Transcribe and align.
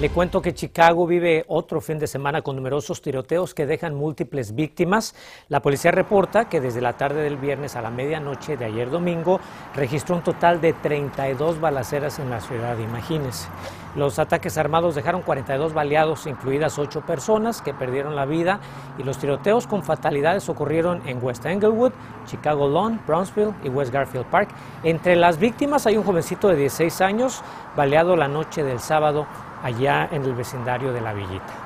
Le 0.00 0.10
cuento 0.10 0.42
que 0.42 0.54
Chicago 0.54 1.06
vive 1.06 1.44
otro 1.46 1.80
fin 1.80 2.00
de 2.00 2.08
semana 2.08 2.42
con 2.42 2.56
numerosos 2.56 3.00
tiroteos 3.00 3.54
que 3.54 3.64
dejan 3.64 3.94
múltiples 3.94 4.56
víctimas. 4.56 5.14
La 5.48 5.62
policía 5.62 5.92
reporta 5.92 6.48
que 6.48 6.60
desde 6.60 6.80
la 6.80 6.94
tarde 6.94 7.22
del 7.22 7.36
viernes 7.36 7.76
a 7.76 7.80
la 7.80 7.90
medianoche 7.90 8.56
de 8.56 8.64
ayer 8.64 8.90
domingo 8.90 9.38
registró 9.72 10.16
un 10.16 10.22
total 10.22 10.60
de 10.60 10.72
32 10.72 11.60
balaceras 11.60 12.18
en 12.18 12.28
la 12.28 12.40
ciudad, 12.40 12.76
imagínense. 12.78 13.48
Los 13.94 14.18
ataques 14.18 14.58
armados 14.58 14.96
dejaron 14.96 15.22
42 15.22 15.72
baleados, 15.72 16.26
incluidas 16.26 16.76
8 16.80 17.02
personas 17.02 17.62
que 17.62 17.72
perdieron 17.72 18.16
la 18.16 18.26
vida, 18.26 18.58
y 18.98 19.04
los 19.04 19.18
tiroteos 19.18 19.68
con 19.68 19.84
fatalidades 19.84 20.48
ocurrieron 20.48 21.06
en 21.06 21.24
West 21.24 21.46
Englewood, 21.46 21.92
Chicago 22.26 22.68
Lawn, 22.68 23.00
Brownsville 23.06 23.54
y 23.62 23.68
West 23.68 23.92
Garfield 23.92 24.26
Park. 24.26 24.48
Entre 24.82 25.14
las 25.14 25.38
víctimas 25.38 25.86
hay 25.86 25.96
un 25.96 26.02
jovencito 26.02 26.48
de 26.48 26.56
16 26.56 27.00
años, 27.00 27.42
baleado 27.76 28.16
la 28.16 28.26
noche 28.26 28.64
del 28.64 28.80
sábado 28.80 29.28
allá 29.64 30.08
en 30.12 30.22
el 30.24 30.34
vecindario 30.34 30.92
de 30.92 31.00
la 31.00 31.14
Villita. 31.14 31.63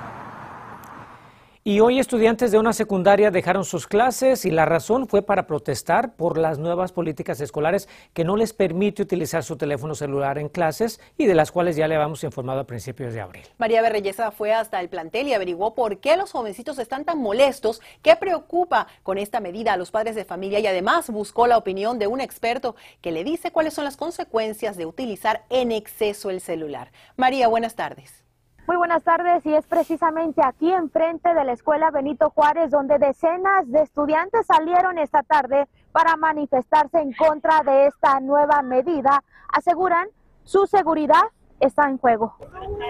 Y 1.69 1.81
hoy 1.81 1.99
estudiantes 1.99 2.51
de 2.51 2.59
una 2.59 2.73
secundaria 2.73 3.31
dejaron 3.31 3.63
sus 3.63 3.87
clases 3.87 4.47
y 4.47 4.51
la 4.51 4.65
razón 4.65 5.07
fue 5.07 5.21
para 5.21 5.47
protestar 5.47 6.15
por 6.17 6.39
las 6.39 6.59
nuevas 6.59 6.93
políticas 6.93 7.43
escolares 7.43 7.91
que 8.15 8.25
no 8.25 8.39
les 8.39 8.55
permite 8.55 9.03
utilizar 9.03 9.45
su 9.45 9.59
teléfono 9.59 9.95
celular 9.95 10.39
en 10.39 10.49
clases 10.49 10.99
y 11.19 11.27
de 11.27 11.35
las 11.35 11.53
cuales 11.53 11.77
ya 11.77 11.87
le 11.87 11.97
habíamos 11.97 12.25
informado 12.25 12.61
a 12.61 12.65
principios 12.65 13.13
de 13.13 13.21
abril. 13.21 13.45
María 13.59 13.83
Berreyesa 13.83 14.31
fue 14.31 14.55
hasta 14.55 14.81
el 14.81 14.89
plantel 14.89 15.29
y 15.29 15.35
averiguó 15.35 15.75
por 15.75 16.01
qué 16.01 16.16
los 16.16 16.33
jovencitos 16.33 16.79
están 16.79 17.05
tan 17.05 17.19
molestos, 17.19 17.82
qué 18.01 18.16
preocupa 18.16 18.87
con 19.03 19.19
esta 19.19 19.38
medida 19.38 19.75
a 19.75 19.77
los 19.77 19.91
padres 19.91 20.15
de 20.15 20.25
familia 20.25 20.60
y 20.60 20.66
además 20.66 21.10
buscó 21.10 21.47
la 21.47 21.59
opinión 21.59 21.99
de 21.99 22.07
un 22.07 22.23
experto 22.23 22.77
que 23.03 23.13
le 23.13 23.25
dice 23.25 23.51
cuáles 23.51 23.75
son 23.75 23.85
las 23.85 23.99
consecuencias 23.99 24.79
de 24.79 24.87
utilizar 24.87 25.45
en 25.51 25.73
exceso 25.73 26.30
el 26.30 26.41
celular. 26.41 26.93
María, 27.19 27.47
buenas 27.47 27.75
tardes. 27.75 28.25
Muy 28.69 28.77
buenas 28.77 29.02
tardes 29.02 29.47
y 29.47 29.55
es 29.55 29.66
precisamente 29.66 30.43
aquí 30.45 30.71
enfrente 30.71 31.33
de 31.33 31.43
la 31.43 31.52
escuela 31.52 31.91
Benito 31.91 32.29
Juárez 32.29 32.71
donde 32.71 32.99
decenas 32.99 33.66
de 33.66 33.80
estudiantes 33.80 34.45
salieron 34.45 34.99
esta 34.99 35.23
tarde 35.23 35.66
para 35.91 36.19
manifestarse 36.19 37.01
en 37.01 37.15
contra 37.15 37.63
de 37.63 37.87
esta 37.87 38.21
nueva 38.21 38.60
medida. 38.60 39.25
Aseguran 39.49 40.09
su 40.45 40.66
seguridad 40.66 41.23
está 41.60 41.88
en 41.88 41.97
juego. 41.97 42.37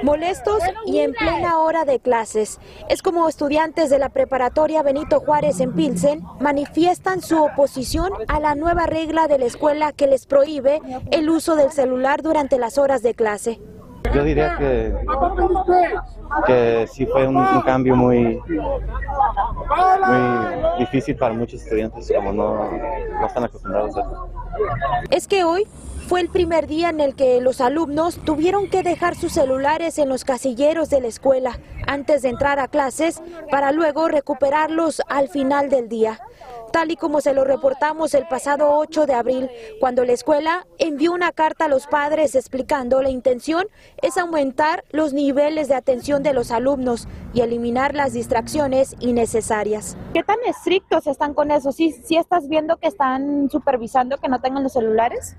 Molestos 0.03 0.61
y 0.85 0.99
en 0.99 1.13
plena 1.13 1.61
hora 1.61 1.85
de 1.85 2.01
clases. 2.01 2.59
Es 2.89 3.01
como 3.01 3.29
estudiantes 3.29 3.89
de 3.89 4.01
la 4.01 4.09
preparatoria 4.09 4.83
Benito 4.83 5.21
Juárez 5.21 5.61
en 5.61 5.75
Pilsen 5.75 6.25
manifiestan 6.41 7.23
su 7.23 7.41
oposición 7.41 8.13
a 8.27 8.41
la 8.41 8.57
nueva 8.57 8.87
regla 8.87 9.29
de 9.29 9.39
la 9.39 9.45
escuela 9.45 9.93
que 9.93 10.09
les 10.09 10.27
prohíbe 10.27 10.83
el 11.13 11.31
uso 11.31 11.55
del 11.55 11.71
celular 11.71 12.23
durante 12.23 12.59
las 12.59 12.79
horas 12.79 13.01
de 13.03 13.15
clase. 13.15 13.61
Yo 14.15 14.25
diría 14.25 14.57
que, 14.57 14.95
que 16.47 16.87
sí 16.89 17.07
fue 17.07 17.27
un, 17.27 17.63
cambio 17.63 17.97
muy, 17.97 18.41
muy 20.09 20.79
difícil 20.79 21.17
para 21.17 21.35
muchos 21.35 21.63
estudiantes, 21.63 22.11
como 22.15 22.33
no, 22.33 22.71
no 23.21 23.27
están 23.27 23.45
acostumbrados 23.45 23.97
a 23.97 24.01
eso. 24.01 24.29
Es 25.11 25.27
que 25.29 25.45
hoy 25.45 25.67
fue 26.09 26.23
el 26.23 26.31
primer 26.31 26.67
día 26.67 26.89
en 26.89 27.01
el 27.01 27.15
que 27.15 27.39
los 27.43 27.61
alumnos 27.61 28.19
tuvieron 28.25 28.71
que 28.71 28.83
dejar 28.83 29.15
sus 29.15 29.35
celulares 29.35 29.99
en 29.99 30.09
los 30.09 30.25
casilleros 30.25 30.89
de 30.89 31.03
la 31.03 31.09
escuela 31.09 31.61
antes 31.87 32.23
de 32.23 32.31
entrar 32.31 32.59
a 32.59 32.69
clases 32.69 33.21
para 33.51 33.73
luego 33.73 34.09
recuperarlos 34.09 35.03
al 35.11 35.29
final 35.29 35.69
del 35.69 35.91
día 35.91 36.19
tal 36.71 36.91
y 36.91 36.97
como 36.97 37.21
se 37.21 37.33
lo 37.33 37.45
reportamos 37.45 38.15
el 38.15 38.27
pasado 38.29 38.77
8 38.77 39.07
de 39.07 39.15
abril, 39.15 39.51
cuando 39.81 40.05
la 40.05 40.13
escuela 40.13 40.67
envió 40.79 41.13
una 41.13 41.33
carta 41.33 41.65
a 41.65 41.69
los 41.69 41.87
padres 41.87 42.35
explicando 42.35 43.03
la 43.03 43.11
intención 43.11 43.67
es 44.03 44.17
aumentar 44.17 44.85
los 44.91 45.13
niveles 45.13 45.69
de 45.69 45.75
atención 45.75 46.23
de 46.23 46.35
los 46.35 46.51
alumnos 46.51 47.09
y 47.33 47.41
eliminar 47.41 47.95
las 47.95 48.13
distracciones 48.13 48.97
innecesarias. 49.01 49.97
¿Qué 50.13 50.23
tan 50.23 50.39
estrictos 50.47 51.07
están 51.07 51.35
con 51.35 51.51
eso? 51.51 51.73
¿Sí, 51.73 51.95
estás 52.11 52.49
viendo 52.49 52.77
que 52.77 52.89
están 52.89 53.49
supervisando 53.51 54.19
que 54.19 54.29
no 54.29 54.41
tengan 54.41 54.63
los 54.63 54.73
celulares? 54.73 55.37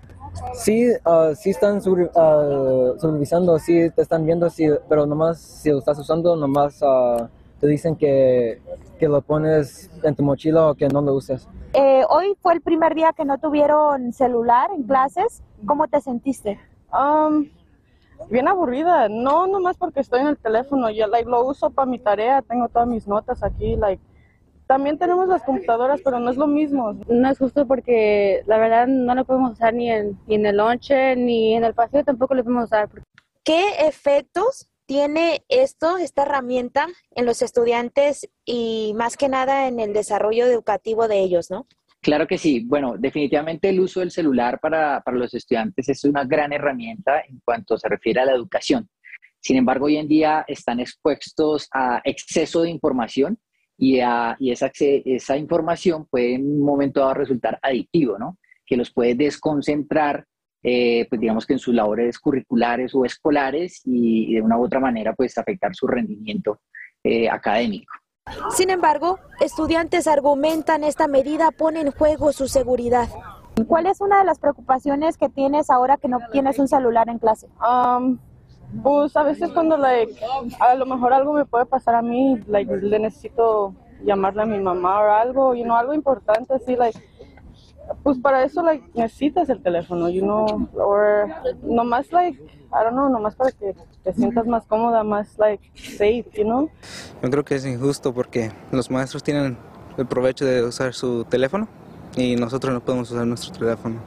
Sí, 0.53 0.89
uh, 1.05 1.35
sí 1.35 1.51
están 1.51 1.77
uh, 1.77 2.99
supervisando, 2.99 3.57
sí 3.59 3.89
te 3.91 4.01
están 4.01 4.25
viendo, 4.25 4.49
sí, 4.49 4.67
pero 4.87 5.05
nomás 5.05 5.39
si 5.39 5.69
lo 5.69 5.79
estás 5.79 5.99
usando, 5.99 6.35
nomás... 6.35 6.81
Uh, 6.81 7.27
te 7.59 7.67
dicen 7.67 7.95
que, 7.95 8.61
que, 8.99 9.07
lo 9.07 9.21
pones 9.21 9.91
en 10.03 10.15
tu 10.15 10.23
mochila 10.23 10.69
o 10.69 10.75
que 10.75 10.87
no 10.87 11.01
lo 11.01 11.13
uses. 11.13 11.47
Eh, 11.73 12.03
hoy 12.09 12.35
fue 12.41 12.53
el 12.53 12.61
primer 12.61 12.95
día 12.95 13.13
que 13.13 13.25
no 13.25 13.37
tuvieron 13.37 14.13
celular 14.13 14.69
en 14.73 14.83
clases. 14.83 15.43
¿Cómo 15.65 15.87
te 15.87 15.99
sentiste? 15.99 16.59
Um, 16.93 17.49
bien 18.29 18.47
aburrida. 18.47 19.09
No, 19.09 19.45
nomás 19.45 19.77
porque 19.77 19.99
estoy 19.99 20.21
en 20.21 20.27
el 20.27 20.37
teléfono. 20.37 20.89
Yo 20.89 21.07
like, 21.07 21.29
lo 21.29 21.45
uso 21.45 21.69
para 21.69 21.85
mi 21.85 21.99
tarea. 21.99 22.41
Tengo 22.41 22.69
todas 22.69 22.87
mis 22.87 23.07
notas 23.07 23.43
aquí. 23.43 23.75
Like, 23.75 24.01
también 24.69 24.99
tenemos 24.99 25.27
las 25.27 25.41
computadoras, 25.41 25.99
pero 26.03 26.19
no 26.19 26.29
es 26.29 26.37
lo 26.37 26.45
mismo. 26.45 26.93
No 27.07 27.27
es 27.27 27.39
justo 27.39 27.65
porque 27.65 28.43
la 28.45 28.59
verdad 28.59 28.85
no 28.85 29.15
lo 29.15 29.25
podemos 29.25 29.53
usar 29.53 29.73
ni 29.73 29.89
en, 29.89 30.15
ni 30.27 30.35
en 30.35 30.45
el 30.45 30.57
lonche, 30.57 31.15
ni 31.15 31.55
en 31.55 31.63
el 31.63 31.73
paseo 31.73 32.03
tampoco 32.03 32.35
lo 32.35 32.43
podemos 32.43 32.65
usar. 32.65 32.87
¿Qué 33.43 33.87
efectos 33.87 34.69
tiene 34.85 35.43
esto, 35.49 35.97
esta 35.97 36.21
herramienta 36.21 36.85
en 37.15 37.25
los 37.25 37.41
estudiantes 37.41 38.29
y 38.45 38.93
más 38.95 39.17
que 39.17 39.27
nada 39.27 39.67
en 39.67 39.79
el 39.79 39.91
desarrollo 39.91 40.45
educativo 40.45 41.07
de 41.07 41.19
ellos, 41.19 41.49
¿no? 41.49 41.65
Claro 41.99 42.27
que 42.27 42.37
sí. 42.37 42.63
Bueno, 42.63 42.93
definitivamente 42.95 43.69
el 43.69 43.79
uso 43.79 44.01
del 44.01 44.11
celular 44.11 44.59
para, 44.59 45.01
para, 45.01 45.17
los 45.17 45.33
estudiantes 45.33 45.89
es 45.89 46.03
una 46.03 46.25
gran 46.25 46.53
herramienta 46.53 47.21
en 47.21 47.41
cuanto 47.43 47.75
se 47.75 47.89
refiere 47.89 48.21
a 48.21 48.25
la 48.25 48.33
educación. 48.33 48.87
Sin 49.39 49.57
embargo, 49.57 49.87
hoy 49.87 49.97
en 49.97 50.07
día 50.07 50.45
están 50.47 50.79
expuestos 50.79 51.67
a 51.73 52.01
exceso 52.03 52.61
de 52.61 52.69
información 52.69 53.39
y, 53.79 54.01
a, 54.01 54.35
y 54.39 54.51
esa, 54.51 54.71
esa 54.77 55.37
información 55.37 56.05
puede 56.05 56.35
en 56.35 56.45
un 56.45 56.61
momento 56.61 56.99
dado 56.99 57.15
resultar 57.15 57.57
adictivo, 57.61 58.19
¿no? 58.19 58.37
Que 58.65 58.77
los 58.77 58.91
puede 58.91 59.15
desconcentrar 59.15 60.25
eh, 60.61 61.07
pues 61.09 61.21
digamos 61.21 61.45
que 61.45 61.53
en 61.53 61.59
sus 61.59 61.73
labores 61.73 62.19
curriculares 62.19 62.93
o 62.93 63.05
escolares 63.05 63.81
y, 63.85 64.35
de 64.35 64.41
una 64.41 64.57
u 64.57 64.65
otra 64.65 64.79
manera 64.79 65.13
pues 65.13 65.37
afectar 65.37 65.73
su 65.73 65.87
rendimiento 65.87 66.59
eh, 67.03 67.29
académico. 67.29 67.93
Sin 68.51 68.69
embargo, 68.69 69.19
estudiantes 69.39 70.05
argumentan 70.05 70.83
esta 70.83 71.07
medida 71.07 71.51
pone 71.51 71.81
en 71.81 71.91
juego 71.91 72.31
su 72.31 72.47
seguridad. 72.47 73.07
¿Cuál 73.67 73.87
es 73.87 74.01
una 74.01 74.19
de 74.19 74.25
las 74.25 74.39
preocupaciones 74.39 75.17
que 75.17 75.29
tienes 75.29 75.69
ahora 75.69 75.97
que 75.97 76.07
no 76.07 76.19
tienes 76.31 76.59
un 76.59 76.67
celular 76.67 77.09
en 77.09 77.19
clase? 77.19 77.47
Um, 77.59 78.19
pues 78.83 79.15
a 79.17 79.23
veces 79.23 79.51
cuando 79.51 79.77
like, 79.77 80.15
a 80.59 80.75
lo 80.75 80.85
mejor 80.85 81.13
algo 81.13 81.33
me 81.33 81.45
puede 81.45 81.65
pasar 81.65 81.95
a 81.95 82.01
mí, 82.01 82.41
like, 82.47 82.71
le 82.77 82.99
necesito 82.99 83.73
llamarle 84.03 84.43
a 84.43 84.45
mi 84.45 84.59
mamá 84.59 85.01
o 85.01 85.11
algo, 85.11 85.55
you 85.55 85.63
know, 85.63 85.75
algo 85.75 85.93
importante 85.93 86.53
así, 86.53 86.75
like, 86.75 86.99
pues 88.03 88.17
para 88.19 88.43
eso 88.43 88.61
like, 88.61 88.83
necesitas 88.93 89.49
el 89.49 89.61
teléfono, 89.61 90.09
you 90.09 90.21
know, 90.21 90.69
or 90.75 91.29
nomás 91.63 92.11
like, 92.11 92.39
I 92.71 92.83
don't 92.83 92.91
know, 92.91 93.09
nomás 93.09 93.35
para 93.35 93.51
que 93.51 93.75
te 94.03 94.13
sientas 94.13 94.45
más 94.45 94.65
cómoda, 94.65 95.03
más 95.03 95.37
like 95.39 95.71
safe, 95.75 96.25
you 96.35 96.43
know. 96.43 96.69
Yo 97.21 97.29
creo 97.29 97.43
que 97.43 97.55
es 97.55 97.65
injusto 97.65 98.13
porque 98.13 98.51
los 98.71 98.91
maestros 98.91 99.23
tienen 99.23 99.57
el 99.97 100.05
provecho 100.05 100.45
de 100.45 100.63
usar 100.63 100.93
su 100.93 101.25
teléfono 101.25 101.67
y 102.15 102.35
nosotros 102.35 102.73
no 102.73 102.79
podemos 102.79 103.09
usar 103.11 103.25
nuestro 103.25 103.51
teléfono. 103.51 103.99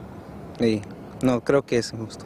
Y 0.59 0.81
no, 1.21 1.41
creo 1.41 1.63
que 1.63 1.77
es 1.77 1.91
injusto. 1.93 2.25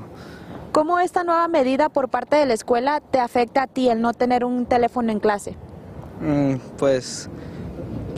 ¿Cómo 0.78 1.00
esta 1.00 1.24
nueva 1.24 1.48
medida 1.48 1.90
por 1.90 2.08
parte 2.08 2.36
de 2.36 2.46
la 2.46 2.54
escuela 2.54 3.02
te 3.02 3.20
afecta 3.20 3.64
a 3.64 3.68
ti 3.68 3.90
el 3.90 4.00
no 4.00 4.14
tener 4.14 4.46
un 4.46 4.68
teléfono 4.68 5.12
en 5.12 5.20
clase? 5.20 5.58
Mm, 6.22 6.58
pues 6.78 7.32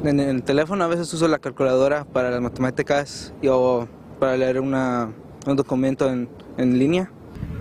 en 0.03 0.19
el 0.19 0.43
teléfono 0.43 0.83
a 0.83 0.87
veces 0.87 1.13
uso 1.13 1.29
la 1.29 1.39
calculadora 1.39 2.03
para 2.03 2.29
las 2.31 2.41
matemáticas 2.41 3.33
y, 3.41 3.47
o 3.47 3.87
para 4.19 4.35
leer 4.35 4.59
una, 4.59 5.09
un 5.47 5.55
documento 5.55 6.09
en, 6.09 6.27
en 6.57 6.77
línea. 6.77 7.09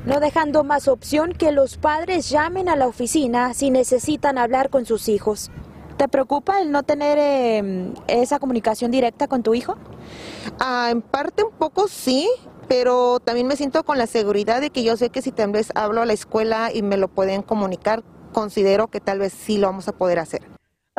No 0.04 0.18
dejando 0.18 0.64
más 0.64 0.88
opción 0.88 1.32
que 1.32 1.52
los 1.52 1.76
padres 1.76 2.28
llamen 2.28 2.68
a 2.68 2.74
la 2.74 2.88
oficina 2.88 3.54
si 3.54 3.70
necesitan 3.70 4.36
hablar 4.36 4.68
con 4.68 4.84
sus 4.84 5.08
hijos. 5.08 5.52
¿Te 5.96 6.08
preocupa 6.08 6.60
el 6.60 6.72
no 6.72 6.82
tener 6.82 7.18
eh, 7.20 7.92
esa 8.08 8.40
comunicación 8.40 8.90
directa 8.90 9.28
con 9.28 9.44
tu 9.44 9.54
hijo? 9.54 9.76
Ah, 10.58 10.88
en 10.90 11.02
parte 11.02 11.44
un 11.44 11.52
poco 11.52 11.86
sí, 11.86 12.28
pero 12.68 13.18
también 13.20 13.46
me 13.46 13.56
siento 13.56 13.82
con 13.82 13.98
la 13.98 14.06
seguridad 14.06 14.60
de 14.60 14.70
que 14.70 14.84
yo 14.84 14.96
sé 14.96 15.10
que 15.10 15.22
si 15.22 15.32
tal 15.32 15.52
vez 15.52 15.72
hablo 15.74 16.02
a 16.02 16.06
la 16.06 16.12
escuela 16.12 16.70
y 16.72 16.82
me 16.82 16.96
lo 16.96 17.08
pueden 17.08 17.42
comunicar, 17.42 18.02
considero 18.32 18.88
que 18.88 19.00
tal 19.00 19.18
vez 19.18 19.32
sí 19.32 19.58
lo 19.58 19.68
vamos 19.68 19.88
a 19.88 19.92
poder 19.92 20.18
hacer. 20.18 20.42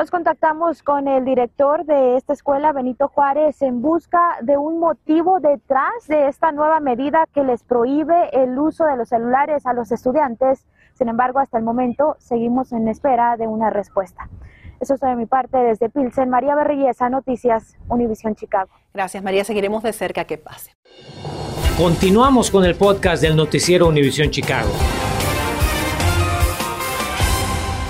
Nos 0.00 0.10
contactamos 0.10 0.82
con 0.82 1.08
el 1.08 1.26
director 1.26 1.84
de 1.84 2.16
esta 2.16 2.32
escuela, 2.32 2.72
Benito 2.72 3.08
Juárez, 3.08 3.60
en 3.60 3.82
busca 3.82 4.38
de 4.40 4.56
un 4.56 4.78
motivo 4.78 5.40
detrás 5.40 5.92
de 6.08 6.26
esta 6.28 6.52
nueva 6.52 6.80
medida 6.80 7.26
que 7.34 7.44
les 7.44 7.62
prohíbe 7.62 8.30
el 8.32 8.58
uso 8.58 8.86
de 8.86 8.96
los 8.96 9.10
celulares 9.10 9.66
a 9.66 9.74
los 9.74 9.92
estudiantes. 9.92 10.66
Sin 10.94 11.08
embargo, 11.08 11.38
hasta 11.38 11.58
el 11.58 11.64
momento 11.64 12.16
seguimos 12.18 12.72
en 12.72 12.88
espera 12.88 13.36
de 13.36 13.46
una 13.46 13.68
respuesta. 13.68 14.30
Eso 14.80 14.94
es 14.94 15.00
de 15.00 15.14
mi 15.14 15.26
parte 15.26 15.58
desde 15.58 15.90
Pilsen. 15.90 16.30
María 16.30 16.54
Berrillesa, 16.54 17.08
Noticias, 17.10 17.76
Univisión 17.88 18.34
Chicago. 18.34 18.70
Gracias, 18.94 19.22
María. 19.22 19.44
Seguiremos 19.44 19.82
de 19.82 19.92
cerca 19.92 20.24
que 20.24 20.38
pase. 20.38 20.72
Continuamos 21.76 22.50
con 22.50 22.64
el 22.64 22.74
podcast 22.74 23.22
del 23.22 23.36
noticiero 23.36 23.88
Univisión 23.88 24.30
Chicago. 24.30 24.70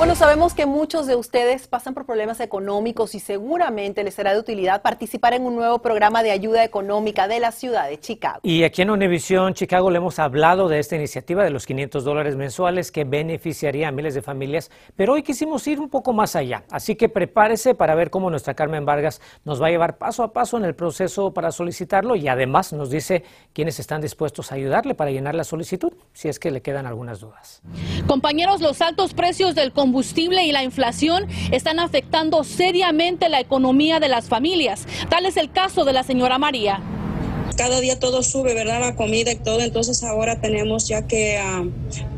Bueno, 0.01 0.15
sabemos 0.15 0.55
que 0.55 0.65
muchos 0.65 1.07
de 1.07 1.15
ustedes 1.15 1.69
pasan 1.69 1.93
por 1.93 2.07
problemas 2.07 2.41
económicos 2.41 3.15
y 3.15 3.21
seguramente 3.21 4.03
les 4.03 4.15
será 4.15 4.33
de 4.33 4.41
utilidad 4.41 4.81
participar 4.81 5.35
en 5.35 5.45
un 5.45 5.55
nuevo 5.57 5.81
programa 5.81 6.23
de 6.23 6.31
ayuda 6.31 6.65
económica 6.65 7.29
de 7.29 7.39
la 7.39 7.53
ciudad 7.53 7.87
de 7.87 8.01
Chicago. 8.01 8.41
Y 8.43 8.65
aquí 8.65 8.81
en 8.81 8.89
Univisión 8.89 9.53
Chicago 9.53 9.91
le 9.91 9.99
hemos 9.99 10.19
hablado 10.19 10.69
de 10.69 10.79
esta 10.79 10.97
iniciativa 10.97 11.45
de 11.45 11.51
los 11.51 11.67
500 11.67 12.03
dólares 12.03 12.35
mensuales 12.35 12.91
que 12.91 13.05
beneficiaría 13.05 13.89
a 13.89 13.93
miles 13.93 14.15
de 14.15 14.23
familias, 14.23 14.71
pero 14.97 15.13
hoy 15.13 15.23
quisimos 15.23 15.67
ir 15.67 15.79
un 15.79 15.91
poco 15.91 16.15
más 16.15 16.35
allá. 16.35 16.65
Así 16.71 16.97
que 16.97 17.11
prepárese 17.11 17.75
para 17.75 17.95
ver 17.95 18.09
cómo 18.09 18.31
nuestra 18.31 18.55
Carmen 18.55 18.87
Vargas 18.87 19.21
nos 19.45 19.61
va 19.61 19.67
a 19.67 19.71
llevar 19.71 19.99
paso 19.99 20.23
a 20.23 20.33
paso 20.33 20.57
en 20.57 20.65
el 20.65 20.75
proceso 20.75 21.35
para 21.35 21.53
solicitarlo 21.53 22.17
y 22.17 22.27
además 22.27 22.73
nos 22.73 22.89
dice 22.89 23.23
quiénes 23.53 23.79
están 23.79 24.01
dispuestos 24.01 24.51
a 24.51 24.55
ayudarle 24.55 24.95
para 24.95 25.11
llenar 25.11 25.35
la 25.35 25.45
solicitud, 25.45 25.93
si 26.15 26.31
es 26.31 26.39
que 26.39 26.51
le 26.51 26.63
quedan 26.63 26.87
algunas 26.87 27.21
dudas. 27.21 27.61
Compañeros, 28.07 28.63
los 28.63 28.81
altos 28.81 29.13
precios 29.13 29.55
del 29.55 29.75
combustible 29.75 29.90
combustible 29.91 30.45
y 30.45 30.53
la 30.53 30.63
inflación 30.63 31.27
están 31.51 31.81
afectando 31.81 32.45
seriamente 32.45 33.29
la 33.29 33.41
economía 33.41 33.99
de 33.99 34.09
las 34.09 34.29
familias. 34.29 34.87
Tal 35.09 35.27
es 35.27 35.37
el 35.37 35.51
caso 35.51 35.85
de 35.85 35.93
la 35.93 36.05
señora 36.05 36.39
María. 36.39 36.81
Cada 37.57 37.81
día 37.81 37.99
todo 37.99 38.23
sube, 38.23 38.55
¿verdad? 38.55 38.81
La 38.81 38.95
comida 38.95 39.33
y 39.33 39.37
todo, 39.37 39.61
entonces 39.61 40.05
ahora 40.05 40.41
tenemos 40.41 40.87
ya 40.87 41.09
que 41.09 41.39
ah, 41.39 41.65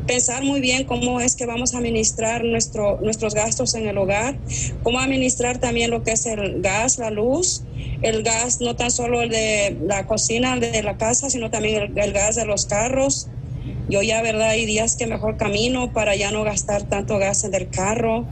pensar 0.05 0.43
muy 0.43 0.61
bien 0.61 0.83
cómo 0.83 1.19
es 1.19 1.35
que 1.35 1.47
vamos 1.47 1.73
a 1.73 1.79
administrar 1.79 2.43
nuestro, 2.43 2.99
nuestros 3.01 3.33
gastos 3.33 3.73
en 3.73 3.87
el 3.87 3.97
hogar, 3.97 4.37
cómo 4.83 4.99
administrar 4.99 5.57
también 5.57 5.89
lo 5.89 6.03
que 6.03 6.11
es 6.11 6.27
el 6.27 6.61
gas, 6.61 6.99
la 6.99 7.09
luz, 7.09 7.63
el 8.03 8.21
gas 8.21 8.61
no 8.61 8.75
tan 8.75 8.91
solo 8.91 9.23
el 9.23 9.29
de 9.29 9.75
la 9.87 10.05
cocina 10.05 10.55
de 10.57 10.83
la 10.83 10.97
casa, 10.97 11.31
sino 11.31 11.49
también 11.49 11.81
el, 11.81 11.97
el 11.97 12.13
gas 12.13 12.35
de 12.35 12.45
los 12.45 12.67
carros, 12.67 13.27
yo 13.89 14.01
ya, 14.01 14.21
¿verdad? 14.21 14.49
Hay 14.49 14.65
días 14.65 14.95
que 14.95 15.07
mejor 15.07 15.37
camino 15.37 15.91
para 15.93 16.15
ya 16.15 16.31
no 16.31 16.43
gastar 16.43 16.83
tanto 16.83 17.17
gas 17.17 17.43
en 17.43 17.53
el 17.53 17.69
carro. 17.69 18.25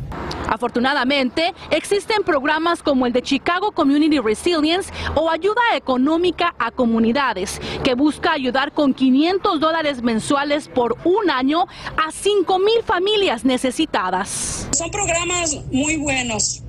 Afortunadamente, 0.47 1.53
existen 1.69 2.23
programas 2.23 2.83
como 2.83 3.05
el 3.05 3.13
de 3.13 3.21
Chicago 3.21 3.71
Community 3.71 4.19
Resilience 4.19 4.91
o 5.15 5.29
ayuda 5.29 5.61
económica 5.75 6.55
a 6.59 6.71
comunidades, 6.71 7.61
que 7.83 7.93
busca 7.93 8.33
ayudar 8.33 8.71
con 8.73 8.93
500 8.93 9.59
dólares 9.59 10.01
mensuales 10.01 10.67
por 10.67 10.97
un 11.05 11.29
año 11.29 11.67
a 11.97 12.11
5 12.11 12.59
mil 12.59 12.83
familias 12.83 13.45
necesitadas. 13.45 14.67
Son 14.71 14.91
programas 14.91 15.57
muy 15.71 15.97
buenos. 15.97 16.63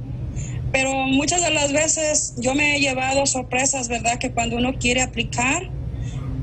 Pero 0.73 0.91
muchas 0.93 1.43
de 1.43 1.51
las 1.51 1.73
veces 1.73 2.35
yo 2.39 2.55
me 2.55 2.77
he 2.77 2.81
llevado 2.81 3.27
sorpresas, 3.27 3.89
¿verdad? 3.89 4.19
Que 4.19 4.33
cuando 4.33 4.57
uno 4.57 4.73
quiere 4.79 5.03
aplicar, 5.03 5.71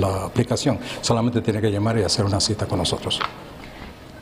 la, 0.00 0.24
aplicación. 0.24 0.78
Solamente 1.00 1.40
tiene 1.40 1.60
que 1.60 1.70
llamar 1.70 1.98
y 1.98 2.02
hacer 2.02 2.24
una 2.24 2.40
cita 2.40 2.66
con 2.66 2.78
nosotros. 2.78 3.20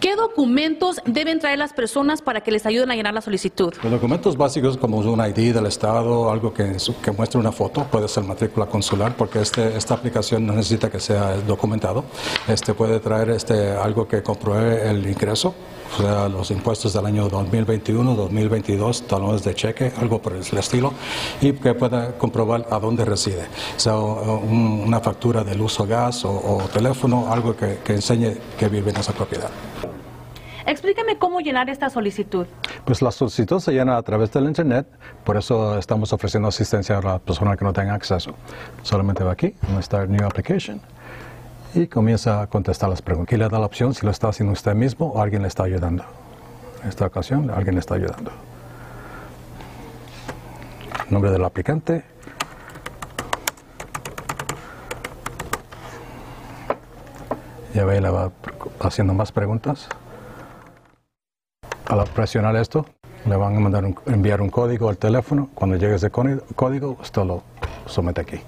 ¿Qué 0.01 0.17
documentos 0.17 1.01
deben 1.07 1.39
traer 1.39 1.59
las 1.59 1.73
personas 1.73 2.21
para 2.21 2.43
que 2.43 2.51
les 2.51 2.67
ayuden 2.67 2.91
a 2.91 2.95
llenar 2.95 3.15
la 3.15 3.23
solicitud? 3.23 3.73
Los 3.83 3.91
documentos 3.91 4.37
básicos 4.37 4.77
como 4.77 4.99
un 4.99 5.21
ID 5.21 5.55
del 5.55 5.65
Estado, 5.65 6.31
algo 6.31 6.53
que, 6.53 6.77
que 7.03 7.11
muestre 7.11 7.41
una 7.41 7.53
foto, 7.53 7.85
puede 7.85 8.07
ser 8.09 8.25
matrícula 8.25 8.67
consular, 8.67 9.17
porque 9.17 9.41
este, 9.41 9.75
esta 9.77 9.95
aplicación 9.95 10.45
no 10.45 10.53
necesita 10.53 10.91
que 10.91 11.01
sea 11.01 11.37
documentado. 11.39 12.05
Este 12.47 12.75
puede 12.75 13.01
traer 13.01 13.31
este, 13.31 13.71
algo 13.71 14.07
que 14.07 14.23
compruebe 14.23 14.91
el 14.91 15.07
ingreso, 15.07 15.55
sea, 15.97 16.29
los 16.29 16.51
impuestos 16.51 16.93
del 16.93 17.07
año 17.07 17.29
2021, 17.29 18.15
2022, 18.15 19.07
talones 19.07 19.45
de 19.45 19.55
cheque, 19.55 19.93
algo 20.01 20.21
por 20.21 20.33
el 20.33 20.41
estilo, 20.41 20.93
y 21.41 21.53
que 21.53 21.75
pueda 21.75 22.17
comprobar 22.19 22.67
a 22.71 22.79
dónde 22.79 23.05
reside. 23.05 23.47
O 23.77 23.81
sea, 23.81 23.97
una 23.97 25.01
factura 25.01 25.45
del 25.45 25.61
uso 25.61 25.87
gas 25.87 26.25
o, 26.25 26.63
teléfono, 26.73 27.33
algo 27.33 27.57
que, 27.57 27.79
que 27.85 27.95
enseñe 27.95 28.37
que 28.59 28.69
vive 28.69 28.91
en 28.91 28.97
esa 28.97 29.13
propiedad. 29.13 29.51
Explíqueme 30.67 31.19
cómo 31.19 31.41
llenar 31.41 31.69
esta 31.69 31.91
solicitud. 31.91 32.47
Pues 32.87 33.03
la 33.03 33.11
solicitud 33.11 33.61
se 33.61 33.73
llena 33.73 33.99
a 33.99 34.03
través 34.03 34.33
del 34.33 34.45
Internet, 34.45 34.87
por 35.23 35.37
eso 35.37 35.79
estamos 35.79 36.13
ofreciendo 36.13 36.49
asistencia 36.49 36.99
a 36.99 37.03
la 37.03 37.19
persona 37.19 37.57
que 37.57 37.65
no 37.65 37.73
tenga 37.73 37.95
acceso. 37.95 38.35
Solamente 38.83 39.23
va 39.25 39.33
aquí, 39.33 39.55
en 39.69 39.83
Start 39.83 40.09
New 40.09 40.25
Application 40.25 40.81
y 41.75 41.89
comienza 41.89 42.41
a 42.41 42.47
contestar 42.47 42.89
las 42.89 43.03
preguntas. 43.03 43.33
Aquí 43.33 43.37
le 43.37 43.49
da 43.49 43.59
la 43.59 43.67
opción 43.67 43.95
si 43.95 44.07
lo 44.07 44.13
está 44.13 44.29
haciendo 44.29 44.53
usted 44.53 44.75
mismo 44.75 45.07
o 45.07 45.21
alguien 45.21 45.43
le 45.43 45.49
está 45.49 45.65
ayudando. 45.65 46.05
En 46.83 46.89
esta 46.89 47.07
ocasión, 47.07 47.51
alguien 47.51 47.75
le 47.75 47.81
está 47.81 47.97
ayudando. 47.97 48.31
Nombre 51.11 51.31
del 51.31 51.45
aplicante. 51.45 52.05
Ya 57.75 57.85
ve, 57.85 58.01
le 58.01 58.09
va 58.09 58.31
haciendo 58.81 59.15
más 59.15 59.33
preguntas. 59.33 59.89
Al 61.87 62.05
presionar 62.05 62.55
esto, 62.57 62.87
le 63.27 63.37
van 63.37 63.57
a 63.57 63.61
mandar 63.61 63.85
enviar 64.07 64.41
un 64.41 64.51
código 64.51 64.89
al 64.89 64.97
teléfono. 64.97 65.49
Cuando 65.55 65.77
llegue 65.77 65.97
ese 65.97 66.11
código, 66.11 66.97
usted 67.01 67.25
lo 67.25 67.43
somete 67.87 68.21
aquí. 68.21 68.41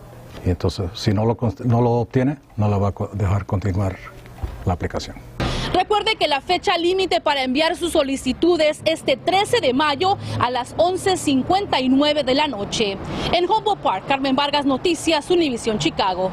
Y 0.46 0.50
entonces, 0.50 0.88
si 0.94 1.12
no 1.12 1.26
lo, 1.26 1.36
no 1.64 1.82
lo 1.82 1.90
obtiene, 1.90 2.38
no 2.56 2.68
lo 2.68 2.80
va 2.80 2.88
a 2.88 2.94
dejar 3.14 3.46
continuar 3.46 3.96
la 4.64 4.74
aplicación. 4.74 5.16
Recuerde 5.74 6.14
que 6.16 6.28
la 6.28 6.40
fecha 6.40 6.78
límite 6.78 7.20
para 7.20 7.42
enviar 7.42 7.76
sus 7.76 7.92
solicitudes 7.92 8.80
es 8.84 9.00
este 9.00 9.16
13 9.16 9.60
de 9.60 9.74
mayo 9.74 10.16
a 10.38 10.50
las 10.50 10.76
11.59 10.76 12.24
de 12.24 12.34
la 12.34 12.46
noche. 12.46 12.96
En 13.32 13.50
Humboldt 13.50 13.82
Park, 13.82 14.04
Carmen 14.06 14.36
Vargas 14.36 14.64
Noticias, 14.64 15.28
Univisión 15.30 15.78
Chicago. 15.78 16.30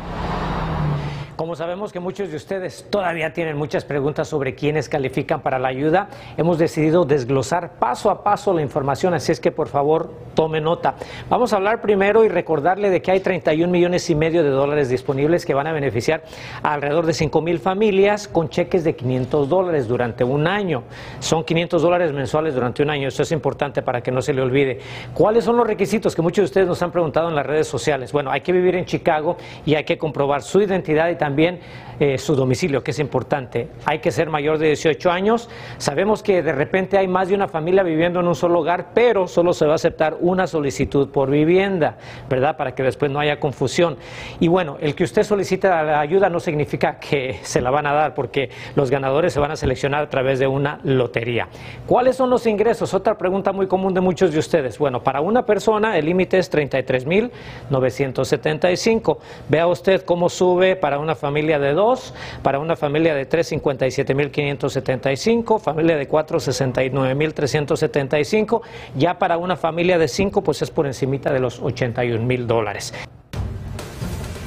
Como 1.36 1.56
sabemos 1.56 1.92
que 1.92 2.00
muchos 2.00 2.30
de 2.30 2.38
ustedes 2.38 2.86
todavía 2.92 3.34
tienen 3.34 3.58
muchas 3.58 3.86
preguntas 3.86 4.28
sobre 4.28 4.54
quiénes 4.54 4.88
califican 4.88 5.42
para 5.42 5.58
la 5.58 5.70
ayuda, 5.70 6.08
hemos 6.38 6.60
decidido 6.60 7.06
desglosar 7.06 7.80
paso 7.80 8.12
a 8.12 8.24
paso 8.24 8.54
la 8.54 8.62
información, 8.62 9.16
así 9.16 9.32
es 9.32 9.40
que 9.40 9.52
por 9.52 9.68
favor 9.68 10.12
tome 10.36 10.62
nota. 10.62 10.94
Vamos 11.30 11.52
a 11.52 11.56
hablar 11.56 11.82
primero 11.82 12.24
y 12.24 12.28
recordarle 12.28 12.92
de 12.92 13.02
que 13.02 13.10
hay 13.10 13.20
31 13.20 13.72
millones 13.72 14.08
y 14.12 14.16
medio 14.16 14.44
de 14.44 14.52
dólares 14.52 14.90
disponibles 14.90 15.44
que 15.44 15.56
van 15.56 15.66
a 15.66 15.72
beneficiar 15.72 16.24
a 16.62 16.74
alrededor 16.74 17.08
de 17.08 17.14
5 17.14 17.42
mil 17.42 17.58
familias 17.58 18.28
con 18.28 18.50
cheques 18.50 18.84
de 18.84 18.96
500 18.96 19.50
dólares 19.50 19.88
durante 19.88 20.24
un 20.24 20.46
año. 20.46 20.84
Son 21.20 21.44
500 21.44 21.82
dólares 21.82 22.14
mensuales 22.14 22.54
durante 22.54 22.84
un 22.84 22.92
año, 22.92 23.08
eso 23.08 23.24
es 23.24 23.32
importante 23.32 23.82
para 23.82 24.02
que 24.02 24.12
no 24.12 24.22
se 24.22 24.34
le 24.34 24.42
olvide. 24.44 24.80
¿Cuáles 25.16 25.46
son 25.46 25.58
los 25.58 25.66
requisitos 25.66 26.16
que 26.16 26.22
muchos 26.22 26.44
de 26.44 26.46
ustedes 26.46 26.68
nos 26.68 26.84
han 26.84 26.92
preguntado 26.92 27.28
en 27.30 27.36
las 27.36 27.46
redes 27.46 27.68
sociales? 27.68 28.12
Bueno, 28.12 28.30
hay 28.30 28.42
que 28.42 28.52
vivir 28.52 28.76
en 28.76 28.86
Chicago 28.86 29.36
y 29.66 29.74
hay 29.74 29.84
que 29.84 29.98
comprobar 29.98 30.44
su 30.44 30.62
identidad 30.62 31.10
y 31.10 31.23
también 31.24 31.62
eh, 32.02 32.18
su 32.18 32.36
domicilio, 32.36 32.84
que 32.84 32.92
es 32.92 33.00
importante. 33.00 33.70
Hay 33.86 34.00
que 34.00 34.12
ser 34.12 34.30
mayor 34.30 34.58
de 34.58 34.68
18 34.68 35.10
años. 35.10 35.50
Sabemos 35.78 36.22
que 36.22 36.42
de 36.42 36.52
repente 36.52 36.98
hay 36.98 37.08
más 37.08 37.30
de 37.30 37.36
una 37.36 37.48
familia 37.48 37.82
viviendo 37.82 38.20
en 38.20 38.28
un 38.28 38.36
solo 38.36 38.60
hogar, 38.60 38.88
pero 38.94 39.26
solo 39.26 39.54
se 39.54 39.66
va 39.66 39.72
a 39.72 39.76
aceptar 39.76 40.18
una 40.20 40.48
solicitud 40.48 41.12
por 41.12 41.30
vivienda, 41.30 41.96
¿verdad? 42.30 42.58
Para 42.58 42.76
que 42.76 42.84
después 42.84 43.10
no 43.10 43.20
haya 43.20 43.40
confusión. 43.40 43.96
Y 44.42 44.50
bueno, 44.50 44.76
el 44.82 44.96
que 44.96 45.06
usted 45.06 45.24
solicita 45.24 45.82
la 45.82 46.02
ayuda 46.02 46.30
no 46.30 46.42
significa 46.42 47.00
que 47.00 47.40
se 47.42 47.62
la 47.62 47.70
van 47.70 47.88
a 47.88 47.94
dar, 47.94 48.16
porque 48.16 48.50
los 48.76 48.92
ganadores 48.92 49.32
se 49.32 49.40
van 49.40 49.52
a 49.52 49.56
seleccionar 49.56 50.04
a 50.04 50.10
través 50.10 50.40
de 50.40 50.48
una 50.48 50.82
lotería. 50.84 51.48
¿Cuáles 51.88 52.18
son 52.18 52.30
los 52.30 52.46
ingresos? 52.48 52.94
Otra 52.94 53.18
pregunta 53.18 53.54
muy 53.54 53.68
común 53.68 53.94
de 53.94 54.02
muchos 54.02 54.34
de 54.34 54.40
ustedes. 54.40 54.78
Bueno, 54.78 55.02
para 55.02 55.22
una 55.22 55.46
persona 55.46 55.98
el 55.98 56.06
límite 56.06 56.38
es 56.38 56.52
33.975. 56.52 59.20
Vea 59.48 59.68
usted 59.68 60.04
cómo 60.04 60.28
sube 60.28 60.76
para 60.76 61.00
una 61.00 61.13
familia 61.16 61.58
de 61.60 61.74
dos, 61.74 62.14
para 62.42 62.60
una 62.60 62.76
familia 62.76 63.16
de 63.16 63.26
tres, 63.26 63.50
57.575, 63.52 65.60
familia 65.60 65.98
de 65.98 66.08
cuatro, 66.08 66.40
69.375, 66.40 68.62
ya 68.96 69.20
para 69.20 69.38
una 69.38 69.56
familia 69.56 69.98
de 69.98 70.08
cinco, 70.08 70.44
pues 70.44 70.62
es 70.62 70.70
por 70.72 70.86
encimita 70.86 71.34
de 71.34 71.40
los 71.40 71.60
81 71.60 72.24
mil 72.24 72.46
dólares. 72.48 72.94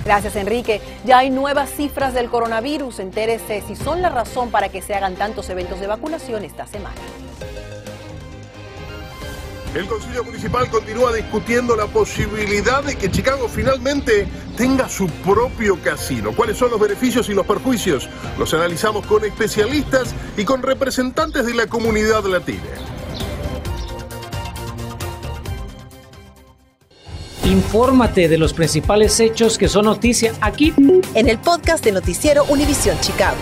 Gracias, 0.04 0.36
Enrique. 0.36 0.80
Ya 1.04 1.18
hay 1.18 1.30
nuevas 1.30 1.70
cifras 1.70 2.14
del 2.14 2.30
coronavirus. 2.30 3.00
Entérese 3.00 3.60
si 3.62 3.74
son 3.74 4.02
la 4.02 4.08
razón 4.08 4.52
para 4.52 4.68
que 4.68 4.80
se 4.80 4.94
hagan 4.94 5.16
tantos 5.16 5.50
eventos 5.50 5.80
de 5.80 5.88
vacunación 5.88 6.44
esta 6.44 6.64
semana. 6.66 6.94
El 9.74 9.86
Consejo 9.86 10.24
Municipal 10.24 10.70
continúa 10.70 11.12
discutiendo 11.12 11.76
la 11.76 11.86
posibilidad 11.86 12.82
de 12.82 12.96
que 12.96 13.10
Chicago 13.10 13.48
finalmente 13.48 14.26
tenga 14.56 14.88
su 14.88 15.06
propio 15.06 15.76
casino. 15.82 16.32
¿Cuáles 16.32 16.56
son 16.56 16.70
los 16.70 16.80
beneficios 16.80 17.28
y 17.28 17.34
los 17.34 17.46
perjuicios? 17.46 18.08
Los 18.38 18.54
analizamos 18.54 19.06
con 19.06 19.24
especialistas 19.24 20.14
y 20.36 20.44
con 20.44 20.62
representantes 20.62 21.44
de 21.44 21.54
la 21.54 21.66
comunidad 21.66 22.24
latina. 22.24 22.62
Infórmate 27.44 28.28
de 28.28 28.38
los 28.38 28.52
principales 28.52 29.20
hechos 29.20 29.56
que 29.56 29.68
son 29.68 29.84
noticia 29.84 30.32
aquí 30.40 30.74
en 31.14 31.28
el 31.28 31.38
podcast 31.38 31.84
de 31.84 31.92
Noticiero 31.92 32.44
Univisión 32.44 32.98
Chicago. 33.00 33.36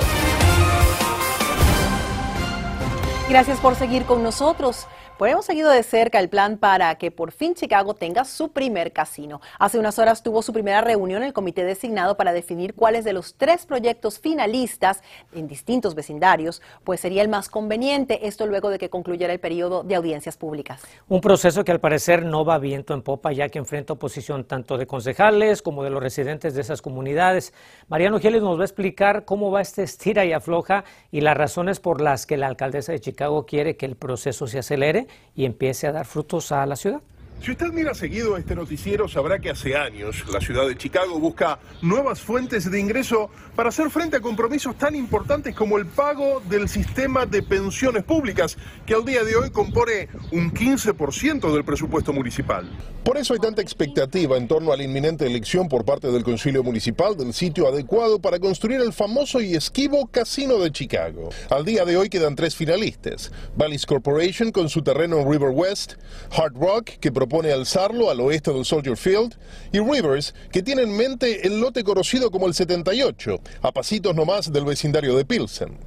Gracias 3.28 3.58
por 3.60 3.76
seguir 3.76 4.04
con 4.04 4.22
nosotros. 4.22 4.86
Pues 5.16 5.30
hemos 5.30 5.44
seguido 5.44 5.70
de 5.70 5.84
cerca 5.84 6.18
el 6.18 6.28
plan 6.28 6.58
para 6.58 6.96
que 6.96 7.12
por 7.12 7.30
fin 7.30 7.54
Chicago 7.54 7.94
tenga 7.94 8.24
su 8.24 8.50
primer 8.50 8.92
casino. 8.92 9.40
Hace 9.60 9.78
unas 9.78 10.00
horas 10.00 10.24
tuvo 10.24 10.42
su 10.42 10.52
primera 10.52 10.80
reunión 10.80 11.22
el 11.22 11.32
comité 11.32 11.64
designado 11.64 12.16
para 12.16 12.32
definir 12.32 12.74
cuáles 12.74 13.04
de 13.04 13.12
los 13.12 13.36
tres 13.36 13.64
proyectos 13.64 14.18
finalistas 14.18 15.04
en 15.32 15.46
distintos 15.46 15.94
vecindarios, 15.94 16.62
pues 16.82 16.98
sería 16.98 17.22
el 17.22 17.28
más 17.28 17.48
conveniente, 17.48 18.26
esto 18.26 18.44
luego 18.48 18.70
de 18.70 18.78
que 18.78 18.90
concluyera 18.90 19.32
el 19.32 19.38
periodo 19.38 19.84
de 19.84 19.94
audiencias 19.94 20.36
públicas. 20.36 20.82
Un 21.06 21.20
proceso 21.20 21.62
que 21.62 21.70
al 21.70 21.78
parecer 21.78 22.24
no 22.24 22.44
va 22.44 22.58
viento 22.58 22.92
en 22.92 23.02
popa, 23.02 23.30
ya 23.30 23.48
que 23.50 23.60
enfrenta 23.60 23.92
oposición 23.92 24.42
tanto 24.42 24.78
de 24.78 24.88
concejales 24.88 25.62
como 25.62 25.84
de 25.84 25.90
los 25.90 26.02
residentes 26.02 26.54
de 26.54 26.62
esas 26.62 26.82
comunidades. 26.82 27.54
Mariano 27.86 28.18
Gieles 28.18 28.42
nos 28.42 28.58
va 28.58 28.62
a 28.62 28.66
explicar 28.66 29.24
cómo 29.24 29.52
va 29.52 29.60
este 29.60 29.84
estira 29.84 30.24
y 30.24 30.32
afloja 30.32 30.82
y 31.12 31.20
las 31.20 31.36
razones 31.36 31.78
por 31.78 32.00
las 32.00 32.26
que 32.26 32.36
la 32.36 32.48
alcaldesa 32.48 32.90
de 32.90 32.98
Chicago 32.98 33.46
quiere 33.46 33.76
que 33.76 33.86
el 33.86 33.94
proceso 33.94 34.48
se 34.48 34.58
acelere 34.58 35.03
y 35.34 35.44
empiece 35.44 35.86
a 35.86 35.92
dar 35.92 36.06
frutos 36.06 36.52
a 36.52 36.64
la 36.66 36.76
ciudad. 36.76 37.00
Si 37.42 37.50
usted 37.50 37.72
mira 37.72 37.92
seguido 37.94 38.38
este 38.38 38.54
noticiero, 38.54 39.06
sabrá 39.06 39.38
que 39.38 39.50
hace 39.50 39.76
años 39.76 40.24
la 40.32 40.40
ciudad 40.40 40.66
de 40.66 40.76
Chicago 40.76 41.18
busca 41.18 41.58
nuevas 41.82 42.20
fuentes 42.20 42.70
de 42.70 42.80
ingreso 42.80 43.28
para 43.54 43.68
hacer 43.68 43.90
frente 43.90 44.16
a 44.16 44.20
compromisos 44.20 44.76
tan 44.78 44.94
importantes 44.94 45.54
como 45.54 45.76
el 45.76 45.86
pago 45.86 46.40
del 46.48 46.68
sistema 46.70 47.26
de 47.26 47.42
pensiones 47.42 48.02
públicas, 48.02 48.56
que 48.86 48.94
al 48.94 49.04
día 49.04 49.24
de 49.24 49.36
hoy 49.36 49.50
compone 49.50 50.08
un 50.32 50.52
15% 50.52 51.52
del 51.52 51.64
presupuesto 51.64 52.12
municipal. 52.14 52.66
Por 53.04 53.18
eso 53.18 53.34
hay 53.34 53.40
tanta 53.40 53.60
expectativa 53.60 54.38
en 54.38 54.48
torno 54.48 54.72
a 54.72 54.78
la 54.78 54.82
inminente 54.82 55.26
elección 55.26 55.68
por 55.68 55.84
parte 55.84 56.10
del 56.10 56.24
Concilio 56.24 56.62
Municipal 56.62 57.14
del 57.14 57.34
sitio 57.34 57.68
adecuado 57.68 58.18
para 58.18 58.38
construir 58.38 58.80
el 58.80 58.94
famoso 58.94 59.42
y 59.42 59.54
esquivo 59.54 60.06
Casino 60.06 60.58
de 60.58 60.72
Chicago. 60.72 61.28
Al 61.50 61.66
día 61.66 61.84
de 61.84 61.98
hoy 61.98 62.08
quedan 62.08 62.34
tres 62.34 62.56
finalistas. 62.56 63.30
Bally's 63.56 63.84
Corporation 63.84 64.50
con 64.50 64.70
su 64.70 64.80
terreno 64.82 65.18
en 65.18 65.30
River 65.30 65.50
West, 65.50 65.96
Hard 66.30 66.54
Rock, 66.54 66.92
que 66.98 67.12
propone 67.26 67.52
alzarlo 67.52 68.10
al 68.10 68.20
oeste 68.20 68.52
del 68.52 68.66
Soldier 68.66 68.98
Field, 68.98 69.34
y 69.72 69.78
Rivers, 69.78 70.34
que 70.52 70.62
tiene 70.62 70.82
en 70.82 70.94
mente 70.94 71.46
el 71.46 71.58
lote 71.58 71.82
conocido 71.82 72.30
como 72.30 72.46
el 72.46 72.52
78, 72.52 73.40
a 73.62 73.72
pasitos 73.72 74.14
nomás 74.14 74.52
del 74.52 74.66
vecindario 74.66 75.16
de 75.16 75.24
Pilsen. 75.24 75.78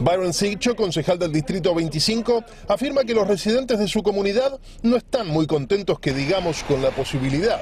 Byron 0.00 0.32
Sicho, 0.32 0.74
concejal 0.74 1.18
del 1.18 1.30
Distrito 1.30 1.74
25, 1.74 2.42
afirma 2.68 3.04
que 3.04 3.12
los 3.12 3.28
residentes 3.28 3.78
de 3.78 3.86
su 3.86 4.02
comunidad 4.02 4.58
no 4.82 4.96
están 4.96 5.28
muy 5.28 5.46
contentos 5.46 6.00
que 6.00 6.14
digamos 6.14 6.62
con 6.62 6.80
la 6.80 6.90
posibilidad. 6.90 7.60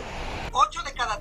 8 0.53 0.83
de 0.85 0.93
cada 0.93 1.21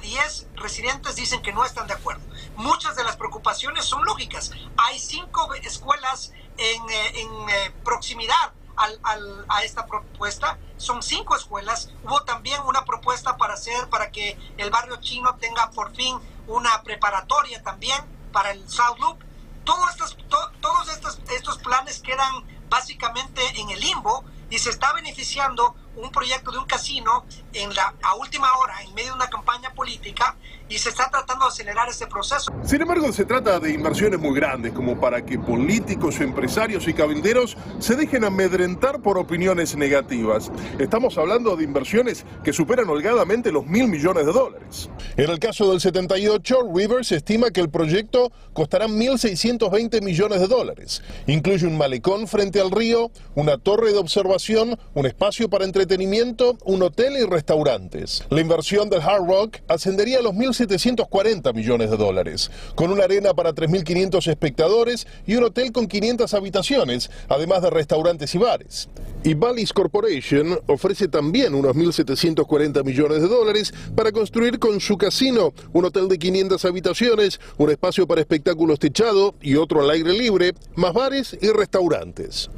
10 0.00 0.46
residentes 0.56 1.16
dicen 1.16 1.42
que 1.42 1.52
no 1.52 1.66
están 1.66 1.86
de 1.86 1.92
acuerdo. 1.92 2.22
Muchas 2.56 2.96
de 2.96 3.04
las 3.04 3.16
preocupaciones 3.16 3.84
son 3.84 4.02
lógicas. 4.06 4.52
Hay 4.78 4.98
cinco 4.98 5.52
escuelas 5.62 6.32
en, 6.56 6.82
eh, 6.90 7.12
eh, 7.14 7.72
proximidad 7.84 8.52
a 9.48 9.62
esta 9.64 9.86
propuesta. 9.86 10.58
Son 10.82 11.02
cinco 11.02 11.36
escuelas. 11.36 11.90
Hubo 12.04 12.22
también 12.22 12.60
una 12.62 12.84
propuesta 12.84 13.36
para 13.36 13.54
hacer, 13.54 13.88
para 13.88 14.10
que 14.10 14.36
el 14.56 14.70
barrio 14.70 14.96
chino 14.96 15.36
tenga 15.36 15.70
por 15.70 15.94
fin 15.94 16.18
una 16.48 16.82
preparatoria 16.82 17.62
también 17.62 18.00
para 18.32 18.50
el 18.50 18.68
South 18.68 18.98
Loop 18.98 19.22
todos 19.64 19.90
estos, 19.90 20.16
todos 20.60 20.88
estos, 20.88 21.20
estos 21.30 21.58
planes 21.58 22.00
quedan 22.00 22.44
básicamente 22.68 23.40
en 23.60 23.70
el 23.70 23.80
limbo 23.80 24.24
y 24.50 24.58
se 24.58 24.70
está 24.70 24.92
beneficiando 24.92 25.74
un 25.96 26.10
proyecto 26.10 26.50
de 26.50 26.58
un 26.58 26.66
casino 26.66 27.24
en 27.52 27.74
la 27.74 27.94
a 28.02 28.14
última 28.16 28.48
hora, 28.58 28.82
en 28.82 28.94
medio 28.94 29.10
de 29.10 29.16
una 29.16 29.28
campaña 29.28 29.72
política, 29.74 30.36
y 30.68 30.78
se 30.78 30.88
está 30.88 31.10
tratando 31.10 31.44
de 31.44 31.48
acelerar 31.50 31.88
ese 31.88 32.06
proceso. 32.06 32.50
Sin 32.64 32.80
embargo, 32.80 33.12
se 33.12 33.26
trata 33.26 33.60
de 33.60 33.72
inversiones 33.72 34.18
muy 34.18 34.34
grandes, 34.34 34.72
como 34.72 34.98
para 34.98 35.24
que 35.24 35.38
políticos, 35.38 36.20
empresarios 36.20 36.88
y 36.88 36.94
cabilderos 36.94 37.56
se 37.78 37.94
dejen 37.94 38.24
amedrentar 38.24 39.02
por 39.02 39.18
opiniones 39.18 39.76
negativas. 39.76 40.50
Estamos 40.78 41.18
hablando 41.18 41.56
de 41.56 41.64
inversiones 41.64 42.24
que 42.42 42.52
superan 42.54 42.88
holgadamente 42.88 43.52
los 43.52 43.66
mil 43.66 43.88
millones 43.88 44.24
de 44.24 44.32
dólares. 44.32 44.88
En 45.16 45.28
el 45.28 45.38
caso 45.38 45.70
del 45.70 45.80
78, 45.80 46.72
Rivers 46.74 47.12
estima 47.12 47.50
que 47.50 47.60
el 47.60 47.68
proyecto 47.68 48.32
costará 48.54 48.86
1.620 48.86 50.02
millones 50.02 50.40
de 50.40 50.46
dólares. 50.46 51.02
Incluye 51.26 51.66
un 51.66 51.76
malecón 51.76 52.26
frente 52.26 52.60
al 52.60 52.70
río, 52.70 53.10
una 53.34 53.58
torre 53.58 53.92
de 53.92 53.98
observación, 53.98 54.78
un 54.94 55.06
espacio 55.06 55.50
para 55.50 55.64
entretenimiento, 55.64 55.81
un 56.64 56.82
hotel 56.82 57.16
y 57.16 57.24
restaurantes. 57.24 58.24
La 58.30 58.40
inversión 58.40 58.88
del 58.88 59.00
Hard 59.00 59.26
Rock 59.26 59.58
ascendería 59.68 60.18
a 60.18 60.22
los 60.22 60.32
1.740 60.34 61.54
millones 61.54 61.90
de 61.90 61.96
dólares, 61.96 62.50
con 62.74 62.90
una 62.90 63.04
arena 63.04 63.34
para 63.34 63.52
3.500 63.52 64.26
espectadores 64.28 65.06
y 65.26 65.36
un 65.36 65.44
hotel 65.44 65.72
con 65.72 65.86
500 65.86 66.34
habitaciones, 66.34 67.10
además 67.28 67.62
de 67.62 67.70
restaurantes 67.70 68.34
y 68.34 68.38
bares. 68.38 68.88
Y 69.24 69.34
Bally's 69.34 69.72
Corporation 69.72 70.58
ofrece 70.66 71.08
también 71.08 71.54
unos 71.54 71.76
1.740 71.76 72.84
millones 72.84 73.22
de 73.22 73.28
dólares 73.28 73.72
para 73.94 74.12
construir 74.12 74.58
con 74.58 74.80
su 74.80 74.96
casino 74.96 75.52
un 75.72 75.84
hotel 75.84 76.08
de 76.08 76.18
500 76.18 76.64
habitaciones, 76.64 77.40
un 77.58 77.70
espacio 77.70 78.06
para 78.06 78.20
espectáculos 78.20 78.78
techado 78.78 79.34
y 79.40 79.56
otro 79.56 79.80
al 79.82 79.90
aire 79.90 80.12
libre, 80.12 80.52
más 80.74 80.92
bares 80.92 81.36
y 81.40 81.48
restaurantes. 81.48 82.50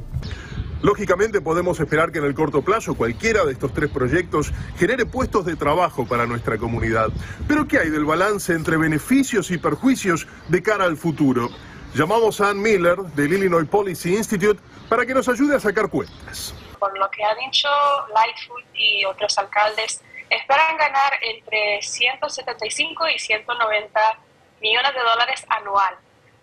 Lógicamente 0.85 1.41
podemos 1.41 1.79
esperar 1.79 2.11
que 2.11 2.19
en 2.19 2.25
el 2.25 2.35
corto 2.35 2.61
plazo 2.61 2.93
cualquiera 2.93 3.43
de 3.43 3.53
estos 3.53 3.73
tres 3.73 3.89
proyectos 3.89 4.53
genere 4.77 5.07
puestos 5.07 5.43
de 5.43 5.55
trabajo 5.55 6.05
para 6.05 6.27
nuestra 6.27 6.59
comunidad. 6.59 7.07
Pero 7.47 7.67
¿qué 7.67 7.79
hay 7.79 7.89
del 7.89 8.05
balance 8.05 8.53
entre 8.53 8.77
beneficios 8.77 9.49
y 9.49 9.57
perjuicios 9.57 10.27
de 10.47 10.61
cara 10.61 10.83
al 10.83 10.95
futuro? 10.95 11.49
Llamamos 11.95 12.39
a 12.39 12.51
Ann 12.51 12.61
Miller 12.61 12.97
del 12.97 13.33
Illinois 13.33 13.67
Policy 13.67 14.15
Institute 14.15 14.61
para 14.87 15.07
que 15.07 15.15
nos 15.15 15.27
ayude 15.27 15.55
a 15.55 15.59
sacar 15.59 15.89
cuentas. 15.89 16.53
Por 16.77 16.95
lo 16.99 17.09
que 17.09 17.23
ha 17.23 17.33
dicho 17.33 17.67
Lightfoot 18.13 18.63
y 18.75 19.05
otros 19.05 19.35
alcaldes, 19.39 20.03
esperan 20.29 20.77
ganar 20.77 21.13
entre 21.19 21.81
175 21.81 23.07
y 23.09 23.17
190 23.17 23.99
millones 24.61 24.93
de 24.93 24.99
dólares 24.99 25.43
anual. 25.49 25.95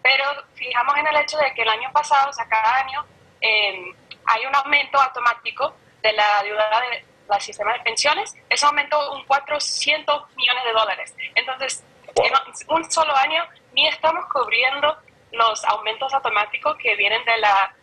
Pero 0.03 0.25
fijamos 0.57 0.97
en 0.99 1.07
el 1.07 1.17
hecho 1.19 1.39
de 1.39 1.55
que 1.55 1.63
el 1.63 1.69
año 1.69 1.93
pasado, 1.93 2.31
o 2.31 2.33
sea, 2.33 2.49
cada 2.49 2.81
año, 2.81 3.05
eh, 3.41 3.95
hay 4.27 4.47
un 4.47 4.55
aumento 4.55 5.01
automático 5.01 5.75
de 6.03 6.13
la 6.13 6.43
deuda 6.43 6.81
del 6.81 7.41
sistema 7.41 7.73
de 7.73 7.81
pensiones, 7.81 8.35
eso 8.49 8.67
aumentó 8.67 9.13
un 9.13 9.25
400 9.25 10.37
millones 10.37 10.65
de 10.65 10.73
dólares. 10.73 11.15
Entonces, 11.35 11.85
en 12.17 12.33
un 12.69 12.91
solo 12.91 13.17
año 13.17 13.45
ni 13.73 13.89
estamos 13.89 14.27
cubriendo 14.33 14.97
los 15.33 15.65
aumentos 15.65 16.13
automáticos 16.13 16.77
que 16.77 16.95
vienen 16.97 17.25
de 17.25 17.39
la 17.39 17.75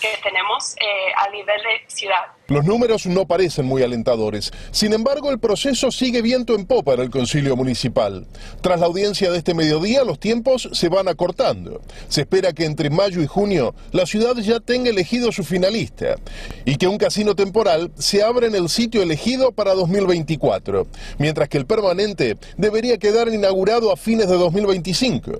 que 0.00 0.08
tenemos 0.22 0.74
eh, 0.76 1.12
a 1.16 1.30
nivel 1.30 1.56
de 1.56 1.94
ciudad. 1.94 2.14
Los 2.48 2.64
números 2.64 3.06
no 3.06 3.26
parecen 3.26 3.66
muy 3.66 3.82
alentadores. 3.82 4.52
Sin 4.70 4.92
embargo, 4.92 5.30
el 5.30 5.38
proceso 5.38 5.90
sigue 5.90 6.22
viento 6.22 6.54
en 6.54 6.66
popa 6.66 6.94
en 6.94 7.00
el 7.00 7.10
Concilio 7.10 7.56
Municipal. 7.56 8.26
Tras 8.60 8.80
la 8.80 8.86
audiencia 8.86 9.30
de 9.30 9.38
este 9.38 9.54
mediodía, 9.54 10.04
los 10.04 10.18
tiempos 10.18 10.68
se 10.72 10.88
van 10.88 11.08
acortando. 11.08 11.80
Se 12.08 12.22
espera 12.22 12.52
que 12.52 12.64
entre 12.64 12.90
mayo 12.90 13.22
y 13.22 13.26
junio 13.26 13.74
la 13.92 14.06
ciudad 14.06 14.36
ya 14.36 14.60
tenga 14.60 14.90
elegido 14.90 15.32
su 15.32 15.44
finalista 15.44 16.16
y 16.64 16.76
que 16.76 16.86
un 16.86 16.98
casino 16.98 17.34
temporal 17.34 17.90
se 17.98 18.22
abra 18.22 18.46
en 18.46 18.54
el 18.54 18.68
sitio 18.68 19.02
elegido 19.02 19.52
para 19.52 19.74
2024, 19.74 20.86
mientras 21.18 21.48
que 21.48 21.58
el 21.58 21.66
permanente 21.66 22.36
debería 22.56 22.98
quedar 22.98 23.28
inaugurado 23.28 23.92
a 23.92 23.96
fines 23.96 24.28
de 24.28 24.36
2025. 24.36 25.32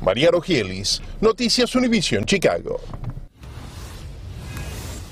María 0.00 0.30
Rogielis, 0.30 1.00
Noticias 1.20 1.74
Univision, 1.74 2.24
Chicago. 2.24 2.78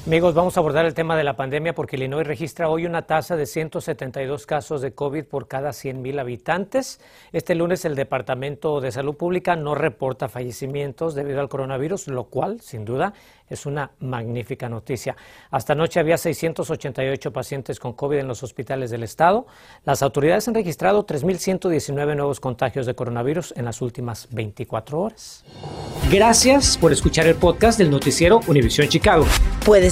Amigos, 0.05 0.35
vamos 0.35 0.57
a 0.57 0.61
abordar 0.61 0.85
el 0.85 0.95
tema 0.95 1.17
de 1.17 1.23
la 1.23 1.37
pandemia 1.37 1.77
porque 1.77 1.95
Illinois 1.95 2.27
registra 2.27 2.69
hoy 2.69 2.87
una 2.87 3.03
tasa 3.03 3.37
de 3.37 3.47
172 3.47 4.47
casos 4.47 4.83
de 4.83 4.95
COVID 4.95 5.27
por 5.27 5.47
cada 5.47 5.71
100.000 5.71 6.19
habitantes. 6.19 7.01
Este 7.31 7.55
lunes 7.55 7.85
el 7.85 7.95
Departamento 7.95 8.81
de 8.81 8.91
Salud 8.91 9.15
Pública 9.15 9.55
no 9.55 9.77
reporta 9.77 10.29
fallecimientos 10.29 11.15
debido 11.15 11.41
al 11.41 11.49
coronavirus, 11.49 12.09
lo 12.09 12.25
cual, 12.25 12.61
sin 12.61 12.85
duda, 12.85 13.15
es 13.49 13.65
una 13.65 13.93
magnífica 14.01 14.69
noticia. 14.69 15.17
Hasta 15.51 15.75
anoche 15.75 16.01
había 16.01 16.19
688 16.19 17.33
pacientes 17.33 17.79
con 17.79 17.93
COVID 17.93 18.19
en 18.19 18.27
los 18.27 18.43
hospitales 18.43 18.91
del 18.91 19.05
estado. 19.05 19.47
Las 19.85 20.03
autoridades 20.03 20.49
han 20.49 20.55
registrado 20.55 21.07
3.119 21.07 22.17
nuevos 22.17 22.41
contagios 22.41 22.87
de 22.87 22.95
coronavirus 22.95 23.55
en 23.57 23.67
las 23.67 23.81
últimas 23.81 24.27
24 24.33 25.01
horas. 25.01 25.45
Gracias 26.11 26.77
por 26.77 26.93
escuchar 26.93 27.27
el 27.27 27.37
podcast 27.37 27.79
del 27.79 27.91
noticiero 27.91 28.41
Univisión 28.49 28.89
Chicago. 28.89 29.27
Puedes 29.65 29.92